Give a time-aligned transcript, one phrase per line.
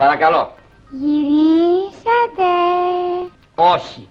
[0.00, 0.54] Παρακαλώ.
[0.90, 2.50] Γυρίσατε.
[3.54, 4.08] Όχι.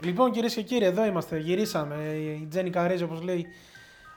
[0.00, 1.38] Λοιπόν, κυρίες και κύριοι, εδώ είμαστε.
[1.38, 1.94] Γυρίσαμε.
[2.40, 3.46] Η Τζένι Καρέζη, όπως λέει,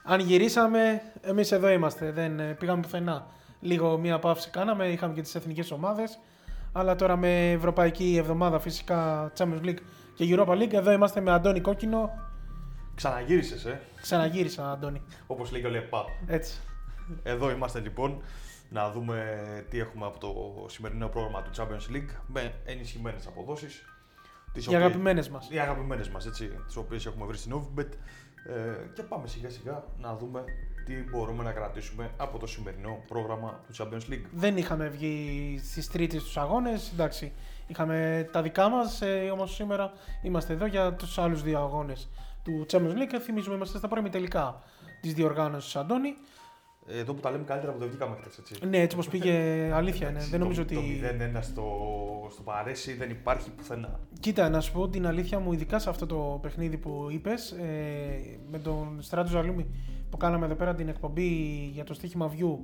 [0.03, 2.11] αν γυρίσαμε, εμείς εδώ είμαστε.
[2.11, 3.25] Δεν ε, πήγαμε πουθενά.
[3.59, 4.87] Λίγο μία παύση κάναμε.
[4.87, 6.19] Είχαμε και τις εθνικές ομάδες.
[6.71, 9.81] Αλλά τώρα με Ευρωπαϊκή Εβδομάδα, φυσικά Champions League
[10.15, 12.09] και Europa League, εδώ είμαστε με Αντώνη Κόκκινο.
[12.95, 13.81] Ξαναγύρισες, ε.
[14.01, 15.01] Ξαναγύρισα, Αντώνη.
[15.27, 16.05] Όπως λέει και ο Λεπά.
[16.27, 16.61] Έτσι.
[17.23, 18.21] Εδώ είμαστε λοιπόν
[18.69, 19.25] να δούμε
[19.69, 23.85] τι έχουμε από το σημερινό πρόγραμμα του Champions League με ενισχυμένες αποδόσεις.
[24.69, 25.47] Οι αγαπημένες μας.
[25.51, 27.89] Οι αγαπημένες μας, έτσι, τις οποίες έχουμε βρει στην Ovbet.
[28.45, 30.43] Ε, και πάμε σιγά σιγά να δούμε
[30.85, 34.25] τι μπορούμε να κρατήσουμε από το σημερινό πρόγραμμα του Champions League.
[34.31, 36.91] Δεν είχαμε βγει στις τρίτες τους αγώνες.
[36.93, 37.31] Εντάξει,
[37.67, 39.01] είχαμε τα δικά μας.
[39.01, 42.09] Ε, Όμως σήμερα είμαστε εδώ για τους άλλους δύο αγώνες
[42.43, 43.19] του Champions League.
[43.21, 44.63] Θυμίζουμε είμαστε στα πρώιμη τελικά
[45.01, 46.13] της διοργάνωσης Αντώνη.
[46.87, 48.67] Ε, Εδώ που τα λέμε καλύτερα που δεν βγήκαμε χθε, έτσι.
[48.67, 49.31] Ναι, έτσι όπως πήγε,
[49.73, 50.19] αλήθεια είναι.
[50.29, 51.01] Δεν νομίζω το, ότι.
[51.01, 51.65] Το 0-1 στο,
[52.31, 53.99] στο Παρέσι δεν υπάρχει πουθενά.
[54.19, 58.37] Κοίτα, να σου πω την αλήθεια μου, ειδικά σε αυτό το παιχνίδι που είπες, ε,
[58.51, 59.65] με τον Στράτο Ζαλούμι
[60.09, 61.29] που κάναμε εδώ πέρα την εκπομπή
[61.73, 62.57] για το στοίχημα View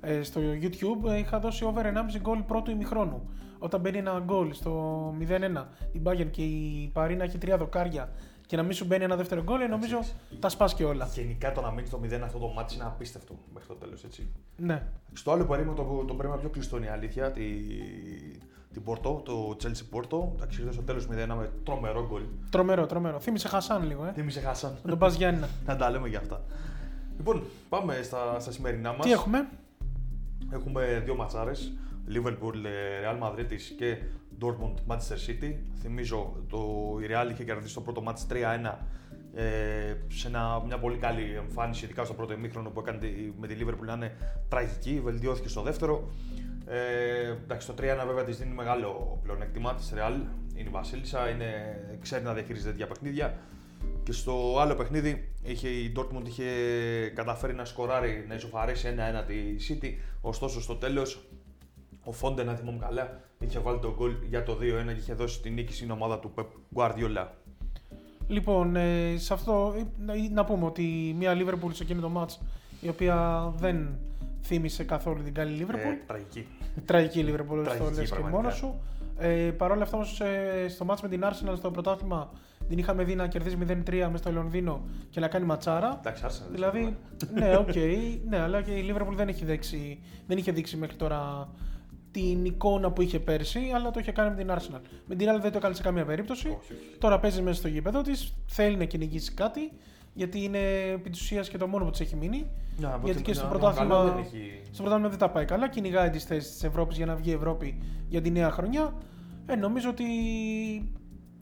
[0.00, 3.28] ε, στο YouTube, ε, είχα δώσει over 1,5 γκολ πρώτου ημιχρόνου.
[3.58, 8.12] Όταν μπαίνει ένα γκολ στο 0-1 η Bayern και η Παρίνα έχει τρία δοκάρια
[8.46, 9.98] και να μην σου μπαίνει ένα δεύτερο γκολ, νομίζω
[10.40, 11.08] τα σπάς και όλα.
[11.14, 14.32] Γενικά το να μείνεις στο 0 αυτό το μάτι είναι απίστευτο μέχρι το τέλος, έτσι.
[14.56, 14.86] Ναι.
[15.12, 17.30] Στο άλλο περίμενο το, το περίμενα πιο κλειστό είναι η αλήθεια.
[17.30, 17.42] Τη,
[18.72, 20.28] την Πορτό, το Chelsea Porto.
[20.34, 22.22] Εντάξει, ήρθε στο τέλος 0 με τρομερό γκολ.
[22.50, 23.20] Τρομερό, τρομερό.
[23.20, 24.12] Θύμησε Χασάν λίγο, ε.
[24.12, 24.76] Θύμησε Χάσαν.
[24.82, 25.46] Να τον πας Γιάννη.
[25.66, 26.42] να τα λέμε για αυτά.
[27.16, 29.06] Λοιπόν, πάμε στα, στα σημερινά μας.
[29.06, 29.48] Τι έχουμε;
[30.52, 31.72] Έχουμε δύο ματσάρες.
[32.08, 32.56] Liverpool,
[33.04, 33.96] Real Madrid και
[34.40, 35.54] Dortmund, Manchester City.
[35.80, 36.58] Θυμίζω, το,
[37.02, 38.34] η Real είχε κερδίσει το πρώτο μάτς 3-1
[39.34, 42.98] ε, σε ένα, μια πολύ καλή εμφάνιση, ειδικά στο πρώτο ημίχρονο που έκανε
[43.40, 44.16] με τη Liverpool να είναι
[44.48, 46.10] τραγική, βελτιώθηκε στο δεύτερο.
[46.66, 50.12] Ε, εντάξει, το 3-1 βέβαια της δίνει μεγάλο πλεονέκτημα της Real.
[50.56, 53.38] Είναι η Βασίλισσα, είναι, ξέρει να διαχειρίζεται τέτοια παιχνίδια.
[54.02, 56.44] Και στο άλλο παιχνίδι είχε, η Dortmund είχε
[57.14, 59.34] καταφέρει να σκοράρει, να ισοφαρίσει 1-1 τη
[59.68, 59.88] City.
[60.20, 61.28] Ωστόσο στο τέλος
[62.04, 64.56] ο Φόντε, να θυμάμαι καλά, είχε βάλει τον γκολ για το 2-1
[64.86, 67.26] και είχε δώσει την νίκη στην ομάδα του Pep Guardiola.
[68.28, 72.40] Λοιπόν, ε, σε αυτό ε, να, να πούμε ότι μια Liverpool σε εκείνο το μάτς
[72.80, 73.98] η οποία δεν
[74.42, 75.74] θύμισε καθόλου την καλή Liverpool.
[75.74, 76.46] Ε, τραγική.
[76.84, 78.36] Τραγική Liverpool, το Τραγική, λες και πραγματικά.
[78.36, 78.80] μόνος σου.
[79.18, 82.30] Ε, Παρ' όλα αυτά όμως ε, στο μάτς με την Arsenal στο πρωτάθλημα
[82.68, 85.96] την είχαμε δει να κερδίζει 0-3 μέσα στο Λονδίνο και να κάνει ματσάρα.
[85.98, 86.50] Εντάξει, Arsenal.
[86.50, 86.96] Δηλαδή,
[87.34, 87.74] ναι, οκ,
[88.28, 91.48] ναι, αλλά και η Liverpool δεν, έχει δείξει, δεν είχε δείξει μέχρι τώρα
[92.14, 94.80] την εικόνα που είχε πέρσι, αλλά το είχε κάνει με την Arsenal.
[95.06, 96.46] Με την άλλη δεν το έκανε σε καμία περίπτωση.
[96.48, 96.96] Όχι, όχι.
[96.98, 99.72] Τώρα παίζει μέσα στο γήπεδο της, θέλει να κυνηγήσει κάτι,
[100.14, 100.58] γιατί είναι
[100.94, 102.46] επί της ουσίας και το μόνο που της έχει μείνει.
[102.76, 105.30] Να, από γιατί την- και στο να- πρωτάθλημα, καλό δεν έχει- στο πρωτάθλημα δεν τα
[105.30, 105.68] πάει καλά.
[105.68, 108.94] Κυνηγάει τις θέσεις της Ευρώπης για να βγει η Ευρώπη για τη νέα χρονιά.
[109.46, 110.04] Ε, νομίζω ότι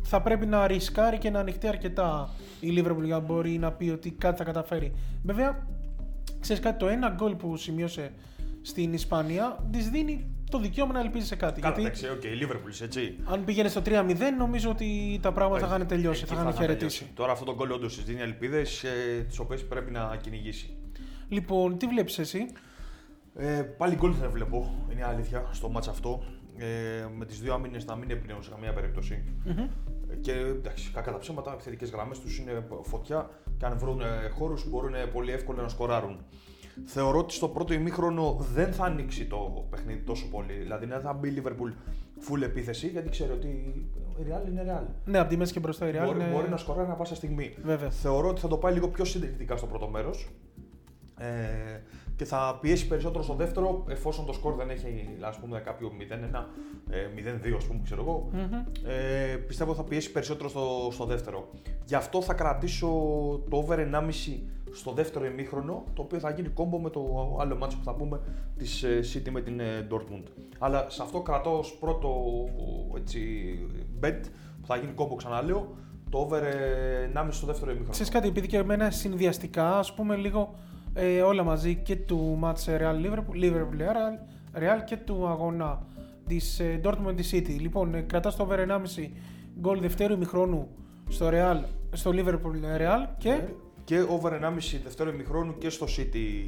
[0.03, 2.31] θα πρέπει να ρισκάρει και να ανοιχτεί αρκετά
[2.61, 4.93] η Liverpool για να μπορεί να πει ότι κάτι θα καταφέρει.
[5.23, 5.67] Βέβαια,
[6.41, 8.13] ξέρεις κάτι, το ένα γκολ που σημείωσε
[8.63, 11.61] στην Ισπανία της δίνει το δικαίωμα να ελπίζεις σε κάτι.
[11.61, 13.17] Καλά, γιατί εντάξει, οκ, η Liverpool, έτσι.
[13.25, 16.99] αν πήγαινε στο 3-0, νομίζω ότι τα πράγματα θα είχαν τελειώσει, Εκεί θα είχαν χαιρετήσει.
[16.99, 17.15] τελειώσει.
[17.17, 20.77] Τώρα αυτό το γκολ όντως της δίνει ελπίδες, ε, τις οποίες πρέπει να κυνηγήσει.
[21.29, 22.47] Λοιπόν, τι βλέπεις εσύ;
[23.35, 23.47] Ε,
[23.77, 26.23] πάλι γκολ δεν βλέπω, είναι η αλήθεια, στο μάτς αυτό.
[26.57, 29.25] Ε, με τις δύο άμυνες να μην εμπνέουν σε καμία περίπτωση.
[29.45, 29.59] Μμμ.
[29.59, 29.69] Ε,
[30.21, 34.29] Και εντάξει, κακά τα ψέματα, οι επιθετικές γραμμές τους είναι φωτιά και αν βρουν ε,
[34.29, 36.25] χώρους μπορούν ε, πολύ εύκολα να σκοράρουν.
[36.85, 40.53] Θεωρώ ότι στο πρώτο ημίχρονο δεν θα ανοίξει το παιχνίδι τόσο πολύ.
[40.53, 41.73] Δηλαδή δεν θα μπει η Liverpool
[42.29, 43.47] full επίθεση γιατί ξέρει ότι
[44.19, 44.87] η Real είναι Real.
[45.05, 46.31] Ναι, από τη μέση και μπροστά η Real Μπορεί, είναι...
[46.33, 47.55] μπορεί να σκοράρει ανά πάσα στιγμή.
[47.63, 47.91] Βέβαια.
[47.91, 50.29] Θεωρώ ότι θα το πάει λίγο πιο συντηρητικά στο πρώτο μέρος.
[51.19, 51.81] Ε,
[52.17, 55.93] και θα πιέσει περισσότερο στο δεύτερο εφόσον το σκορ δεν έχει ας πούμε κάποιο
[56.33, 56.45] 0-1,
[56.91, 57.07] ε,
[57.53, 58.29] 0-2 ας πούμε ξέρω εγώ.
[58.33, 58.55] Μμμ.
[58.87, 61.51] Ε, πιστεύω θα πιέσει περισσότερο στο, στο δεύτερο.
[61.85, 62.89] Γι' αυτό θα κρατήσω
[63.51, 63.83] το over 1,5
[64.73, 68.21] στο δεύτερο ημίχρονο, το οποίο θα γίνει κόμπο με το άλλο μάτσο που θα πούμε
[68.57, 70.23] της ε, City με την ε, Dortmund.
[70.59, 72.11] Αλλά σε αυτό κρατώ ως πρώτο
[72.97, 73.21] έτσι,
[74.01, 74.21] bet
[74.61, 75.77] που θα γίνει κόμπο ξαναλέω,
[76.11, 77.93] το over ε, 1,5 στο δεύτερο ημίχρονο.
[77.93, 80.55] Ξέρεις κάτι, επειδή και εμένα συνδυαστικά, ας πούμε λίγο
[80.95, 84.19] ε, όλα μαζί και του match Real Liverpool, Liverpool Real,
[84.59, 85.87] Real και του αγώνα
[86.27, 87.57] της ε, Dortmund της City.
[87.61, 89.09] Λοιπόν, ε, κρατάς το over 1,5
[89.61, 90.69] γκολ δευτέρου ημιχρόνου
[91.09, 93.31] στο Real, στο Liverpool Real και...
[93.31, 93.49] Ναι.
[93.85, 96.47] Και over 1,5 δεύτερο ημιχρόνου και στο City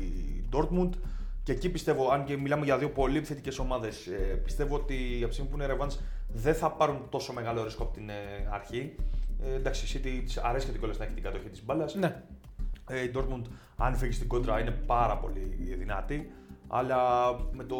[0.52, 0.90] Dortmund.
[1.42, 4.08] Και εκεί πιστεύω, αν και μιλάμε για δύο πολύ επιθετικές ομάδες,
[4.44, 5.98] πιστεύω ότι από τη στιγμή που είναι revanche
[6.32, 8.14] δεν θα πάρουν τόσο μεγάλο ρίσκο από την ε,
[8.50, 8.94] αρχή.
[9.44, 11.94] Ε, εντάξει, η City της αρέσει και την κόλλα να έχει την κατοχή της μπάλας.
[11.94, 12.22] Ναι.
[12.88, 13.42] Ε, η Dortmund,
[13.76, 16.32] αν φύγει στην κόντρα, είναι πάρα πολύ δυνατή.
[16.68, 17.76] Αλλά με το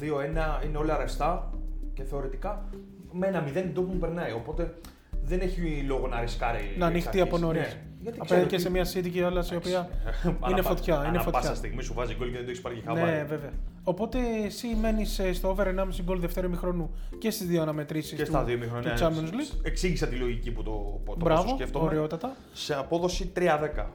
[0.00, 1.50] 2-1 είναι όλα ρευστά
[1.94, 2.68] και θεωρητικά
[3.12, 4.32] με ένα 0 η Dortmund περνάει.
[4.32, 4.74] Οπότε
[5.22, 6.74] δεν έχει λόγο να ρισκάρει.
[6.78, 7.74] Να ανοιχτεί από νωρίς.
[7.74, 9.88] Ναι, γιατί Απέναντι ξέρω και σε ότι- μια City και όλα η οποία
[10.24, 10.94] είναι Ανά- φωτιά.
[10.96, 11.40] Είναι ανά φωτιά.
[11.40, 13.24] πάσα στιγμή σου βάζει γκολ και δεν το έχεις πάρει και Ναι, χαμπάρι.
[13.26, 13.50] βέβαια.
[13.84, 18.30] Οπότε εσύ μένεις στο over 1,5 γκολ δευτέρου ημιχρόνου και στις δύο αναμετρήσεις Και του,
[18.30, 18.82] στα δύο ημίχρονα.
[18.94, 19.58] του Champions League.
[19.62, 21.84] Εξήγησα τη λογική που το, που το πόσο Μπράβο, σκέφτομαι.
[21.84, 22.36] ωραιότατα.
[22.52, 23.86] Σε απόδοση 3-10.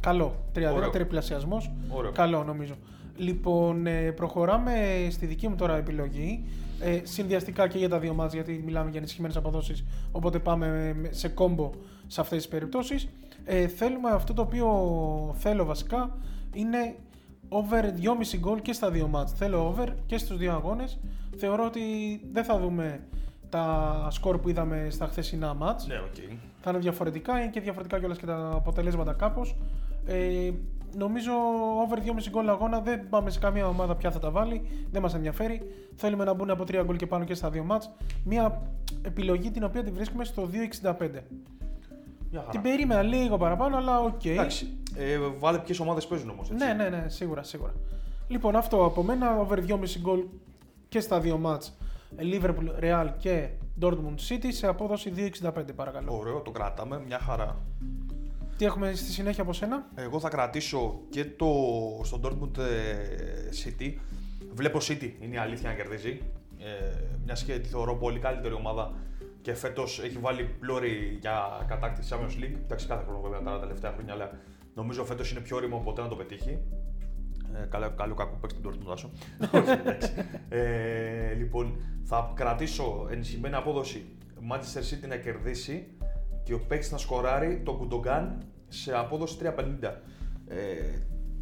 [0.00, 0.34] Καλό.
[0.54, 0.90] 3-10 Ωραίο.
[0.90, 1.70] τριπλασιασμός.
[1.88, 2.12] Ωραίο.
[2.12, 2.74] Καλό νομίζω.
[3.16, 4.72] Λοιπόν, ε, προχωράμε
[5.10, 6.44] στη δική μου τώρα επιλογή.
[6.80, 9.84] Ε, συνδυαστικά και για τα δύο μάτς, γιατί μιλάμε για ενισχυμένες αποδόσεις.
[10.12, 11.70] Οπότε πάμε με- σε κόμπο
[12.06, 13.08] σε αυτές τις περιπτώσεις.
[13.44, 14.68] Ε, θέλουμε αυτό το οποίο
[15.38, 16.16] θέλω βασικά
[16.52, 16.94] είναι
[17.48, 19.32] over 2,5 γκολ και στα δύο ματς.
[19.32, 20.98] Θέλω over και στους δύο αγώνες.
[21.36, 21.80] Θεωρώ ότι
[22.32, 23.00] δεν θα δούμε
[23.48, 26.14] τα σκορ που είδαμε στα χθεσινά ματς Ναι, οκ.
[26.60, 29.56] θα είναι διαφορετικά, είναι και διαφορετικά κιόλας και τα αποτελέσματα κάπως.
[30.06, 30.50] Ε,
[30.96, 31.32] νομίζω
[31.86, 35.14] over 2,5 γκολ αγώνα δεν πάμε σε καμία ομάδα ποια θα τα βάλει, δεν μας
[35.14, 35.62] ενδιαφέρει.
[35.94, 37.90] Θέλουμε να μπουν από 3 γκολ και πάνω και στα δύο ματς.
[38.24, 38.62] Μια
[39.02, 40.48] επιλογή την οποία τη βρίσκουμε στο
[40.82, 41.08] 2,65.
[42.30, 42.50] Μια χαρά.
[42.50, 44.24] Την περίμενα λίγο παραπάνω, αλλά οκ.
[44.24, 44.76] Εντάξει.
[44.96, 46.50] Ε, βάλε ποιες ομάδες παίζουν όμως.
[46.50, 47.72] Ναι, ναι, ναι, σίγουρα, σίγουρα.
[48.28, 50.24] Λοιπόν, αυτό από μένα, over 2,5 γκολ
[50.88, 51.76] και στα δύο ματς.
[52.18, 53.48] Liverpool, Real και
[53.80, 56.16] Dortmund City σε απόδοση 2,65 παρακαλώ.
[56.16, 57.02] Ωραίο, το κρατάμε.
[57.06, 57.56] Μια χαρά.
[58.56, 61.46] Τι έχουμε στη συνέχεια από σένα; Εγώ θα κρατήσω και το
[62.02, 62.96] στο Dortmund ε,
[63.64, 63.92] City.
[64.54, 66.20] Βλέπω City, είναι η αλήθεια να κερδίζει.
[66.58, 66.64] Ε,
[67.24, 68.92] μιας και τη θεωρώ πολύ καλύτερη ομάδα
[69.40, 72.58] και φέτος έχει βάλει πλώρη για κατάκτηση Champions League.
[72.64, 74.30] Εντάξει, κάθε χρόνο βέβαια τα τελευταία χρόνια, αλλά
[74.74, 76.58] νομίζω φέτος είναι πιο όριμο ποτέ να το πετύχει.
[77.54, 79.10] Ε, καλό, καλό κακό παίξει την Dortmund, Άσο.
[79.52, 80.12] Όχι, εντάξει.
[80.48, 84.16] ε, λοιπόν, θα κρατήσω ενισχυμένη απόδοση
[84.50, 85.86] Manchester City να κερδίσει
[86.42, 88.28] και ο παίκτης να σκοράρει το Gundogan
[88.68, 89.52] σε απόδοση 3,50.
[90.48, 90.56] Ε,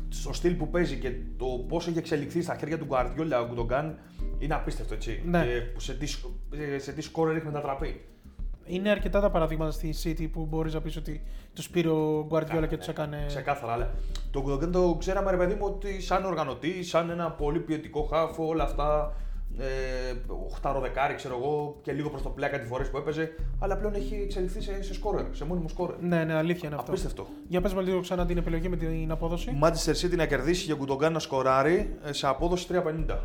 [0.08, 3.92] στο στυλ που παίζει και το πώς έχει εξελιχθεί στα χέρια του Guardiola ο Gundogan
[4.38, 5.22] είναι απίστευτο έτσι.
[5.26, 5.44] Ναι.
[5.44, 6.06] Και σε τι,
[6.76, 8.04] σε τι σκόρερ έχει μετατραπεί.
[8.64, 11.22] Είναι αρκετά τα παραδείγματα στη City που μπορείς να πεις ότι
[11.54, 13.24] τους πήρε ο Guardiola και τους έκανε.
[13.26, 13.94] Ξεκάθαρα, αλλά
[14.30, 18.46] το Gundogan το ξέραμε ρε παιδί μου ότι σαν οργανωτή, σαν ένα πολύ ποιοτικό χάφο,
[18.46, 19.14] όλα αυτά.
[19.58, 20.14] Ε,
[20.46, 23.34] οχτάρο δεκάρι, ξέρω εγώ, και λίγο προς το πλάκα τη φορές που έπαιζε.
[23.58, 25.96] Αλλά πλέον έχει εξελιχθεί σε, σε σκόρερ, σε μόνιμο σκόρερ.
[26.00, 26.90] Ναι, ναι, αλήθεια είναι αυτό.
[26.90, 27.26] Απίστευτο.
[27.48, 29.58] Για πες με λίγο ξανά την επιλογή με την απόδοση.
[29.62, 32.66] Manchester City να κερδίσει για Gundogan να σκοράρει ε, σε απόδοση
[33.08, 33.16] 3,50.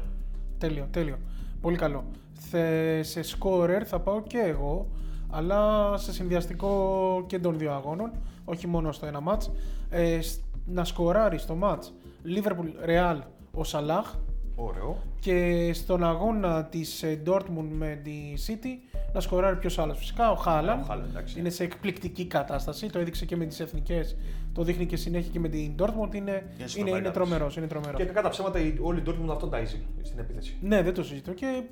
[0.57, 1.17] Τέλειο, τέλειο.
[1.61, 2.03] Πολύ καλό.
[2.33, 4.87] Θε, σε scorer θα πάω και εγώ,
[5.29, 8.11] αλλά σε συνδυαστικό και των δύο αγώνων,
[8.45, 9.51] όχι μόνο στο ένα μάτς.
[9.89, 11.93] Ε, σ- να σκοράρει στο μάτς
[12.25, 13.19] Liverpool Real
[13.53, 14.13] ο Σαλάχ
[14.55, 14.97] Ωραίο.
[15.21, 18.13] Και στον αγώνα της ε, Dortmund με τη
[18.47, 19.97] City να σκοράρει ποιος άλλος.
[19.97, 21.39] Φυσικά ο Χάλαν Ο Haaland, εντάξει.
[21.39, 24.17] είναι σε εκπληκτική κατάσταση, το έδειξε και με τις εθνικές,
[24.53, 27.67] το δείχνει και συνέχεια και με την Dortmund, είναι, στην είναι, είναι τρομερή τρομερός, είναι
[27.67, 27.95] τρομερός.
[27.99, 30.57] Και κακά τα ψέματα, η- όλη η Dortmund αυτόν ταΐζει στην επίθεση.
[30.61, 31.63] Ναι, δεν το συζητώ και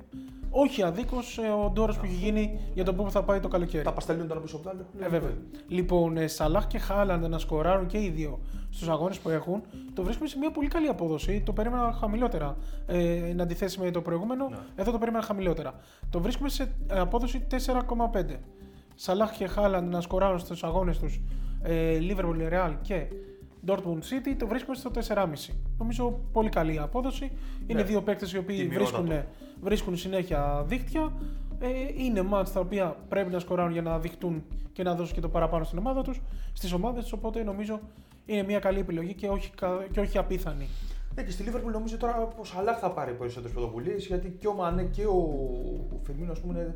[0.50, 3.84] όχι αδίκως ο ντόρος που έχει γίνει για το πού θα πάει το καλοκαίρι.
[3.84, 4.86] Τα παστελίνουν το ένα πίσω από το άλλο.
[5.06, 5.30] Ε, βέβαια.
[5.68, 9.62] Λοιπόν, ε, Σαλάχ και Χάλαντ να σκοράρουν και οι δύο στους αγώνες που έχουν,
[9.94, 11.42] το βρίσκουμε σε μια πολύ καλή απόδοση.
[11.46, 12.56] Το περίμενα χαμηλότερα.
[12.86, 14.56] Ε, εν αντιθέσει με το προηγούμενο, Ναι.
[14.76, 15.74] εδώ το περίμενα χαμηλότερα.
[16.10, 18.36] Το βρίσκουμε σε ε, απόδοση 4,5.
[18.94, 21.20] Σαλάχ και Χάλαντ να σκοράρουν στους αγώνες τους
[21.62, 23.06] ε, Liverpool, Real και
[23.66, 25.52] Dortmund City, το βρίσκουμε στο 4,5.
[25.78, 27.32] Νομίζω πολύ καλή απόδοση.
[27.66, 27.86] Είναι Ναι.
[27.86, 29.02] δύο παίκτες οι οποίοι Τιμιότατο.
[29.02, 29.24] βρίσκουν,
[29.60, 31.12] βρίσκουν συνέχεια δίχτυα.
[31.62, 35.20] Ε, είναι μάτς τα οποία πρέπει να σκοράρουν για να δειχτούν και να δώσουν και
[35.20, 36.20] το παραπάνω στην ομάδα τους,
[36.52, 37.80] στις ομάδες τους, οπότε νομίζω
[38.26, 40.68] είναι μια καλή επιλογή και όχι, κα- και όχι απίθανη.
[41.14, 44.52] Ναι, και στη Liverpool νομίζω τώρα ο Σαλάχ θα πάρει περισσότερες πρωτοβουλίες γιατί και ο
[44.54, 46.74] Μανέ και ο Φερμίνο ας πούμε είναι-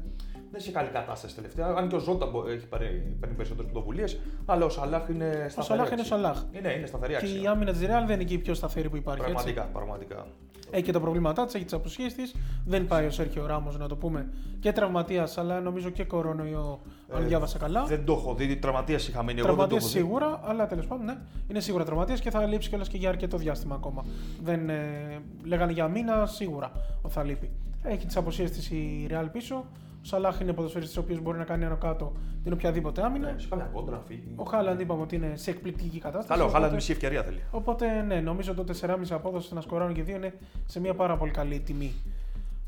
[0.54, 1.66] δεν είναι σε καλή κατάσταση τελευταία.
[1.66, 5.66] Αν και ο Ζώτα μπο- έχει πάρει, παίρνει περισσότερες πρωτοβουλίες, αλλά ο Σαλάχ είναι σταθερή.
[5.66, 6.16] Σαλάχ είναι αξία.
[6.16, 6.42] Σαλάχ.
[6.52, 7.40] Είναι, είναι σταθερή Και αξία.
[7.40, 9.20] η άμυνα της Real δεν είναι και η πιο σταθερή που υπάρχει.
[9.20, 9.32] Έτσι.
[9.34, 10.26] Πραγματικά, πραγματικά.
[10.70, 12.34] Έχει και τα προβλήματά της, έχει τις απουσίες της.
[12.64, 14.28] Δεν πάει ο Σέρχιο Ράμος, να το πούμε.
[14.60, 16.80] Και τραυματίας, αλλά νομίζω και κορονοϊό,
[17.10, 17.84] αν Ε, διάβασα καλά.
[17.84, 18.56] Δεν το έχω δει.
[18.56, 19.38] Τραυματίας είχα μείνει.
[19.40, 19.98] Εγώ δεν το Τραυματίας έχω δει.
[19.98, 21.16] σίγουρα, αλλά τέλος πάντων ναι,
[21.50, 24.04] είναι σίγουρα τραυματίας και θα λείψει κιόλας και για αρκετό διάστημα ακόμα.
[24.42, 27.50] Δεν, ε, λέγανε για μήνα σίγουρα ότι θα λείπει.
[27.82, 29.64] Έχει τις αποσίε της η Real πίσω.
[30.04, 33.32] Ο Σαλάχ είναι ποδοσφαιριστής ο οποίος μπορεί να κάνει άνω κάτω την οποιαδήποτε άμυνα.
[33.32, 34.32] Ναι, σε καμιά κόντρα να φύγει.
[34.36, 36.28] Ο Χάλαντ είπαμε ότι είναι σε εκπληκτική κατάσταση.
[36.28, 37.42] Καλό, ο Χάλαντ οπότε- μισή ευκαιρία θέλει.
[37.50, 40.34] Οπότε ναι, νομίζω το 4,5 απόδοση να σκοράρουν και δύο είναι
[40.66, 41.92] σε μια πάρα πολύ καλή τιμή.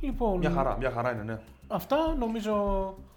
[0.00, 1.38] Λοιπόν, Μια χαρά, μια χαρά είναι, ναι.
[1.68, 2.54] αυτά νομίζω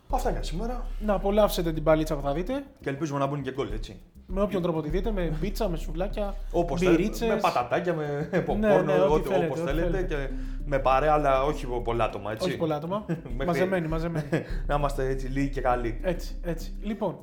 [0.09, 0.85] Αυτά για σήμερα.
[0.99, 2.63] να απολαύσετε την παλίτσα που θα δείτε.
[2.81, 3.99] Και ελπίζουμε να μπουν και γκολ, έτσι.
[4.31, 7.17] Με όποιον τρόπο τη δείτε, με πίτσα, με σουβλάκια, Όπως μπυρίτσες.
[7.17, 7.35] θέλετε.
[7.35, 9.89] Με πατατάκια, με popcorn, Ναι, ναι, ό,τι ό,τι θέλετε, όπως ό,τι θέλετε.
[9.89, 10.15] θέλετε.
[10.15, 10.29] Και
[10.65, 12.47] με παρέα, αλλά όχι πολλά άτομα, έτσι.
[12.47, 13.05] Όχι πολλά άτομα.
[13.07, 14.27] Μέχρι- μαζεμένοι, μαζεμένοι.
[14.67, 15.99] να είμαστε έτσι λίγοι και καλοί.
[16.01, 16.73] Έτσι, έτσι.
[16.81, 17.17] Λοιπόν,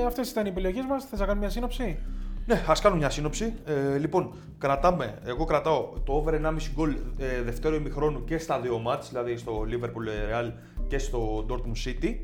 [0.00, 1.04] ε, αυτές ήταν οι επιλογές μας.
[1.04, 1.98] Θες να κάνουμε μια σύνοψη;
[2.46, 3.54] Ναι, ας κάνουμε μια σύνοψη.
[3.94, 8.78] Ε, λοιπόν, κρατάμε, εγώ κρατάω το over 1,5 γκολ ε, δευτέρω ημιχρόνου και στα δύο
[8.78, 10.08] μάτς, δηλαδή στο Liverpool
[10.44, 10.52] Real
[10.88, 12.14] και στο Dortmund City,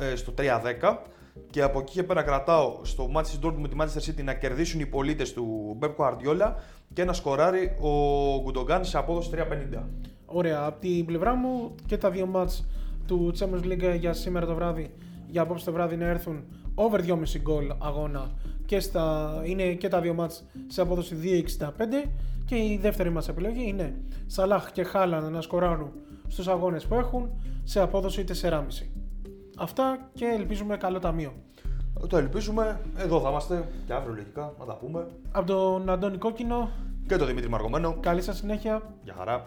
[0.00, 0.42] ε, στο 3-10.
[1.50, 4.34] Και από εκεί και πέρα κρατάω στο μάτς της Dortmund με τη Manchester City να
[4.34, 6.52] κερδίσουν οι πολίτες του Pep Guardiola
[6.92, 7.90] και να σκοράρει ο
[8.42, 9.30] Γκουντογκάν σε απόδοση
[9.74, 9.82] 3-50.
[10.26, 12.66] Ωραία, από την πλευρά μου και τα δύο μάτς
[13.06, 14.94] του Champions League για σήμερα το βράδυ,
[15.26, 18.30] για απόψε το βράδυ να έρθουν over 2,5 γκολ αγώνα
[18.66, 21.16] και στα, είναι και τα δύο μάτς σε απόδοση
[21.58, 22.08] 2,65
[22.44, 23.94] και η δεύτερη μας επιλογή είναι
[24.26, 25.92] Σαλάχ και Χάλαν να σκοράρουν
[26.28, 27.30] στους αγώνες που έχουν
[27.62, 28.60] σε απόδοση 4,5.
[29.58, 31.32] Αυτά και ελπίζουμε καλό ταμείο.
[32.08, 32.80] Το ελπίζουμε.
[32.96, 35.06] Εδώ θα είμαστε και αύριο λογικά να τα πούμε.
[35.32, 36.70] Από τον Αντώνη Κόκκινο
[37.06, 37.96] και τον Δημήτρη Μαργομένο.
[38.00, 38.82] Καλή σας συνέχεια.
[39.02, 39.46] Γεια χαρά.